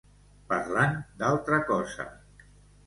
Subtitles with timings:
[0.53, 2.11] Parlant d'altra cosa.